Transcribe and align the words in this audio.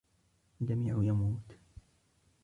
الجميع 0.61 1.03
يموت. 1.03 1.57